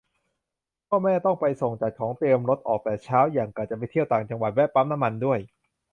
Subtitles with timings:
[0.87, 5.39] พ่อแม่ต้องไปส่ง จัดของ เตรียมรถ ออกแต่เช้า หยั่งกะจะไปเที่ยวต่างจังหวัด แวะปั๊มน้ำมันด้วย